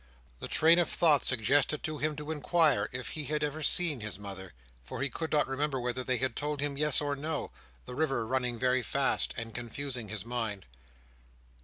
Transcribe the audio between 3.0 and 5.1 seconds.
he had ever seen his mother? for he